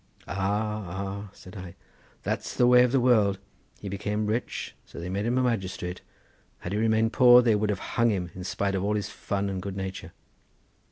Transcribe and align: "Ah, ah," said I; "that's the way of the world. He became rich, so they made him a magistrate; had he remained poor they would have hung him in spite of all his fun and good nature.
"Ah, 0.27 1.27
ah," 1.27 1.29
said 1.31 1.55
I; 1.55 1.75
"that's 2.23 2.55
the 2.55 2.65
way 2.65 2.81
of 2.83 2.91
the 2.91 2.99
world. 2.99 3.37
He 3.79 3.87
became 3.87 4.25
rich, 4.25 4.73
so 4.83 4.99
they 4.99 5.09
made 5.09 5.27
him 5.27 5.37
a 5.37 5.43
magistrate; 5.43 6.01
had 6.61 6.71
he 6.71 6.79
remained 6.79 7.13
poor 7.13 7.43
they 7.43 7.53
would 7.53 7.69
have 7.69 7.77
hung 8.01 8.09
him 8.09 8.31
in 8.33 8.43
spite 8.43 8.73
of 8.73 8.83
all 8.83 8.95
his 8.95 9.09
fun 9.11 9.47
and 9.47 9.61
good 9.61 9.77
nature. 9.77 10.11